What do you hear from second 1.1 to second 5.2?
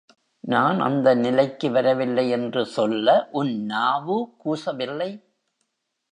நிலைக்கு வரவில்லை யென்று சொல்ல உன் நாவு கூசவில்லை?